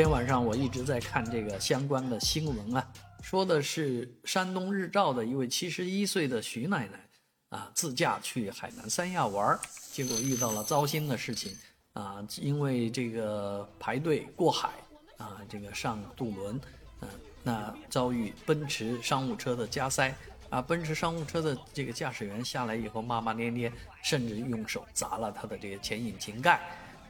[0.00, 2.88] 今天晚上我一直在看这个相关的新闻啊，
[3.20, 7.06] 说的是山东日照的一位七十一岁的徐奶奶
[7.50, 9.60] 啊，自驾去海南三亚玩，
[9.92, 11.54] 结果遇到了糟心的事情
[11.92, 14.70] 啊，因为这个排队过海
[15.18, 16.58] 啊，这个上渡轮，
[17.02, 17.08] 嗯、
[17.42, 20.16] 那遭遇奔驰商务车的加塞
[20.48, 23.70] 啊，奔驰商务车的这个驾驶员下来以后骂骂咧咧，
[24.02, 26.58] 甚至用手砸了他的这个前引擎盖。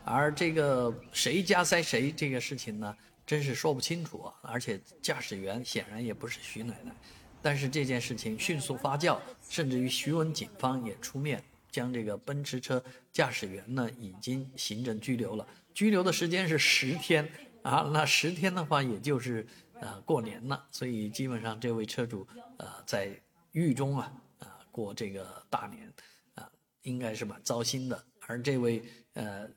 [0.05, 2.97] 而这个谁加塞谁这个事情呢，
[3.27, 4.35] 真是说不清楚啊！
[4.43, 6.93] 而且驾驶员显然也不是徐奶奶，
[7.41, 12.83] 但是这件事情迅速发酵，甚至于徐闻警方也出面将这个奔驰车
[13.13, 17.31] 驾驶员呢已经行政拘留了，拘留的时间是十天
[17.63, 23.11] 啊，那十天的话也就是呃过年了，所以基本上这位车主呃在
[23.53, 25.93] 狱中啊啊过这个大年
[26.35, 26.51] 啊，
[26.83, 28.83] 应该是蛮糟心的，而这位
[29.13, 29.49] 呃。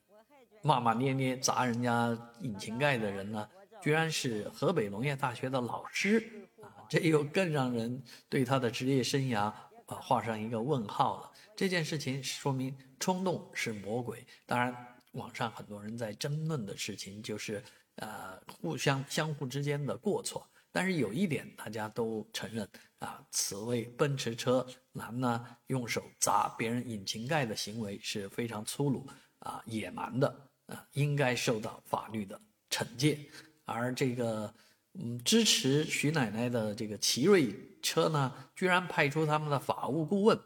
[0.64, 3.48] 骂骂咧咧砸人家引擎盖的人呢，
[3.82, 6.88] 居然是河北农业大学的老师啊！
[6.90, 11.30] 这又更让人对他的职业生涯啊画上一个问号了。
[11.54, 14.26] 这件事情说明冲动是魔鬼。
[14.46, 14.74] 当然，
[15.12, 17.62] 网上很多人在争论的事情就是
[17.98, 20.48] 呃互相相互之间的过错。
[20.72, 22.68] 但是有一点大家都承认
[23.00, 29.06] 啊，此位奔驰车男呢用手砸别人引擎盖的行为是非常粗鲁
[29.40, 30.50] 啊野蛮的。
[30.94, 33.20] 应该受到法律的惩戒。
[33.66, 34.54] 而这个，
[34.94, 40.38] 嗯，支持徐奶奶的这个奇瑞车呢，居然派出他们的法务顾问，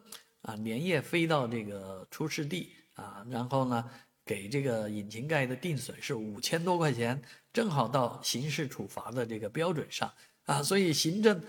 [0.42, 3.89] 啊，连夜飞到这个出事地啊，然后呢，
[4.23, 10.14] 给这个引擎盖的定损是五千多块钱，正好到刑事处罚的这个标准上
[10.45, 11.42] 啊，所以行政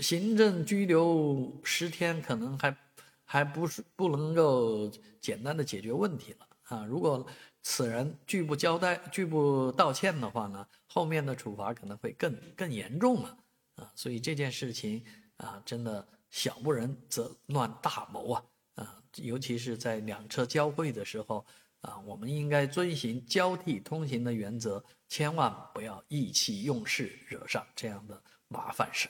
[0.00, 2.76] 行政拘留十天，可能还
[3.24, 4.88] 还不是不能够
[5.20, 6.45] 简单的解决问题了。
[6.66, 7.26] 啊，如果
[7.62, 13.38] 此人拒不交代、拒不道歉的话呢，后面的处罚可能会更更严重了
[13.76, 13.92] 啊！
[13.94, 15.04] 所以这件事情
[15.36, 18.44] 啊，真的小不忍则乱大谋啊！
[18.76, 21.46] 啊，尤其是在两车交汇的时候
[21.82, 29.08] 啊，我们应该遵循交替通行的原则，千万不要意气用事，惹上这样的麻烦事。